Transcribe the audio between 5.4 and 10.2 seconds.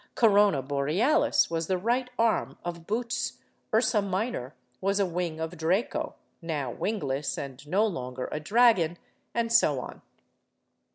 Draco (now wingless, and no longer a dragon), and so on.